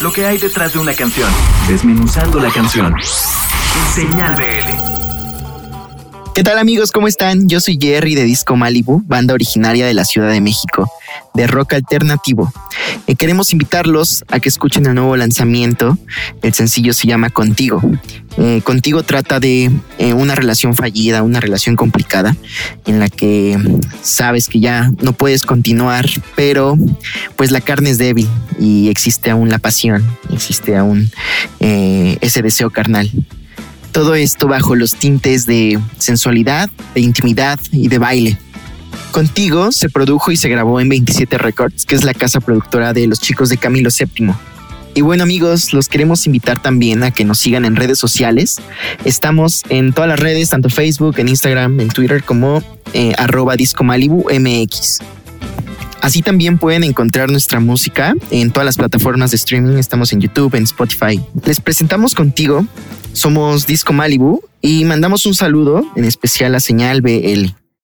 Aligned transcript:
lo 0.00 0.12
que 0.12 0.24
hay 0.24 0.38
detrás 0.38 0.72
de 0.72 0.78
una 0.78 0.94
canción, 0.94 1.30
desmenuzando 1.68 2.40
la 2.40 2.50
canción. 2.50 2.94
Señal 3.94 4.34
BL. 4.34 5.00
¿Qué 6.34 6.42
tal 6.42 6.58
amigos? 6.58 6.90
¿Cómo 6.90 7.06
están? 7.06 7.48
Yo 7.48 7.60
soy 7.60 7.76
Jerry 7.78 8.14
de 8.14 8.24
Disco 8.24 8.56
Malibu, 8.56 9.02
banda 9.04 9.34
originaria 9.34 9.86
de 9.86 9.92
la 9.92 10.06
Ciudad 10.06 10.30
de 10.30 10.40
México, 10.40 10.90
de 11.34 11.46
rock 11.46 11.74
alternativo. 11.74 12.50
Eh, 13.06 13.16
queremos 13.16 13.52
invitarlos 13.52 14.24
a 14.28 14.40
que 14.40 14.48
escuchen 14.48 14.86
el 14.86 14.94
nuevo 14.94 15.16
lanzamiento. 15.16 15.98
El 16.40 16.54
sencillo 16.54 16.94
se 16.94 17.06
llama 17.06 17.30
Contigo. 17.30 17.82
Eh, 18.38 18.62
Contigo 18.62 19.02
trata 19.02 19.40
de 19.40 19.70
eh, 19.98 20.12
una 20.14 20.34
relación 20.34 20.74
fallida, 20.74 21.22
una 21.22 21.40
relación 21.40 21.76
complicada, 21.76 22.34
en 22.86 23.00
la 23.00 23.08
que 23.08 23.58
sabes 24.00 24.48
que 24.48 24.60
ya 24.60 24.90
no 25.02 25.12
puedes 25.12 25.42
continuar, 25.42 26.08
pero 26.36 26.76
pues 27.40 27.52
la 27.52 27.62
carne 27.62 27.88
es 27.88 27.96
débil 27.96 28.28
y 28.58 28.90
existe 28.90 29.30
aún 29.30 29.48
la 29.48 29.58
pasión, 29.58 30.04
existe 30.30 30.76
aún 30.76 31.10
ese 31.58 32.42
deseo 32.42 32.68
carnal. 32.68 33.10
Todo 33.92 34.14
esto 34.14 34.46
bajo 34.46 34.74
los 34.74 34.94
tintes 34.96 35.46
de 35.46 35.80
sensualidad, 35.96 36.68
de 36.94 37.00
intimidad 37.00 37.58
y 37.72 37.88
de 37.88 37.96
baile. 37.96 38.38
Contigo 39.10 39.72
se 39.72 39.88
produjo 39.88 40.30
y 40.30 40.36
se 40.36 40.50
grabó 40.50 40.82
en 40.82 40.90
27 40.90 41.38
Records, 41.38 41.86
que 41.86 41.94
es 41.94 42.04
la 42.04 42.12
casa 42.12 42.40
productora 42.40 42.92
de 42.92 43.06
los 43.06 43.20
chicos 43.20 43.48
de 43.48 43.56
Camilo 43.56 43.88
VII. 43.88 44.34
Y 44.92 45.00
bueno 45.00 45.22
amigos, 45.22 45.72
los 45.72 45.88
queremos 45.88 46.26
invitar 46.26 46.60
también 46.60 47.02
a 47.04 47.10
que 47.10 47.24
nos 47.24 47.38
sigan 47.38 47.64
en 47.64 47.74
redes 47.74 47.98
sociales. 47.98 48.60
Estamos 49.06 49.62
en 49.70 49.94
todas 49.94 50.10
las 50.10 50.20
redes, 50.20 50.50
tanto 50.50 50.68
Facebook, 50.68 51.18
en 51.18 51.28
Instagram, 51.28 51.80
en 51.80 51.88
Twitter 51.88 52.22
como 52.22 52.62
eh, 52.92 53.14
arroba 53.16 53.56
disco 53.56 53.82
Malibu 53.82 54.26
MX. 54.30 54.98
Así 56.02 56.22
también 56.22 56.58
pueden 56.58 56.84
encontrar 56.84 57.30
nuestra 57.30 57.60
música 57.60 58.14
en 58.30 58.50
todas 58.50 58.64
las 58.64 58.76
plataformas 58.76 59.30
de 59.30 59.36
streaming. 59.36 59.76
Estamos 59.76 60.12
en 60.12 60.20
YouTube, 60.20 60.54
en 60.54 60.64
Spotify. 60.64 61.20
Les 61.44 61.60
presentamos 61.60 62.14
contigo 62.14 62.66
somos 63.12 63.66
Disco 63.66 63.92
Malibu 63.92 64.40
y 64.60 64.84
mandamos 64.84 65.26
un 65.26 65.34
saludo 65.34 65.84
en 65.96 66.04
especial 66.04 66.54
a 66.54 66.60
Señal 66.60 67.02
BL. 67.02 67.59